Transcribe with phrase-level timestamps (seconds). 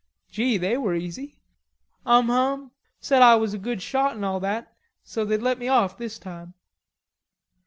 [0.31, 1.35] "Gee, they were easy."
[2.07, 5.67] "Um hum, said Ah was a good shot an' all that, so they'd let me
[5.67, 6.55] off this time."